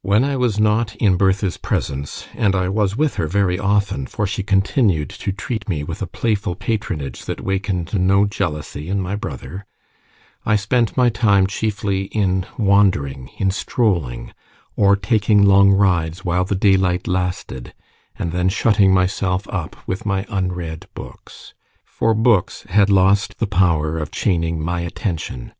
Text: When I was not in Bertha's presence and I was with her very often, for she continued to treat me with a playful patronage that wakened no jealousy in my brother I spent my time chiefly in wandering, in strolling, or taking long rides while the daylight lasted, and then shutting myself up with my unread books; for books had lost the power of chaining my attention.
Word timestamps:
When 0.00 0.24
I 0.24 0.34
was 0.34 0.58
not 0.58 0.96
in 0.96 1.16
Bertha's 1.18 1.58
presence 1.58 2.26
and 2.34 2.54
I 2.56 2.70
was 2.70 2.96
with 2.96 3.16
her 3.16 3.26
very 3.26 3.58
often, 3.58 4.06
for 4.06 4.26
she 4.26 4.42
continued 4.42 5.10
to 5.10 5.30
treat 5.30 5.68
me 5.68 5.84
with 5.84 6.00
a 6.00 6.06
playful 6.06 6.54
patronage 6.54 7.26
that 7.26 7.42
wakened 7.42 7.92
no 7.92 8.24
jealousy 8.24 8.88
in 8.88 8.98
my 8.98 9.14
brother 9.14 9.66
I 10.46 10.56
spent 10.56 10.96
my 10.96 11.10
time 11.10 11.46
chiefly 11.46 12.04
in 12.04 12.46
wandering, 12.56 13.28
in 13.36 13.50
strolling, 13.50 14.32
or 14.74 14.96
taking 14.96 15.42
long 15.44 15.72
rides 15.72 16.24
while 16.24 16.46
the 16.46 16.54
daylight 16.54 17.06
lasted, 17.06 17.74
and 18.18 18.32
then 18.32 18.48
shutting 18.48 18.94
myself 18.94 19.46
up 19.50 19.86
with 19.86 20.06
my 20.06 20.24
unread 20.30 20.86
books; 20.94 21.52
for 21.84 22.14
books 22.14 22.62
had 22.70 22.88
lost 22.88 23.38
the 23.38 23.46
power 23.46 23.98
of 23.98 24.10
chaining 24.10 24.62
my 24.62 24.80
attention. 24.80 25.52